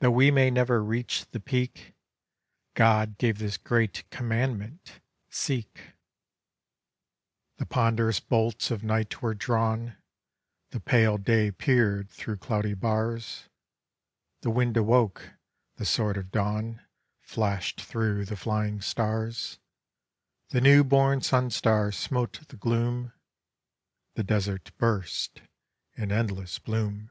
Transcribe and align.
Tho' 0.00 0.10
we 0.10 0.30
may 0.30 0.50
never 0.50 0.84
reach 0.84 1.24
the 1.30 1.40
Peak, 1.40 1.94
God 2.74 3.16
gave 3.16 3.38
this 3.38 3.56
great 3.56 4.04
commandment, 4.10 5.00
Seek.'..... 5.30 5.94
The 7.56 7.64
ponderous 7.64 8.20
bolts 8.20 8.70
of 8.70 8.84
Night 8.84 9.22
were 9.22 9.32
drawn; 9.32 9.96
The 10.72 10.80
pale 10.80 11.16
Day 11.16 11.50
peer'd 11.52 12.10
thro' 12.10 12.36
cloudy 12.36 12.74
bars; 12.74 13.48
The 14.42 14.50
Wind 14.50 14.76
awoke; 14.76 15.32
the 15.76 15.86
sword 15.86 16.18
of 16.18 16.30
Dawn 16.30 16.82
Flasht 17.22 17.80
thro' 17.80 18.24
the 18.26 18.36
flying 18.36 18.82
Stars; 18.82 19.58
The 20.50 20.60
new 20.60 20.84
born 20.84 21.22
Sun 21.22 21.48
Star 21.48 21.90
smote 21.92 22.46
the 22.48 22.58
Gloom: 22.58 23.14
The 24.16 24.22
Desert 24.24 24.70
burst 24.76 25.40
in 25.96 26.12
endless 26.12 26.58
Bloom. 26.58 27.08